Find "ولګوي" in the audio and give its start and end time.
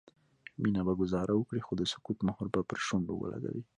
3.17-3.63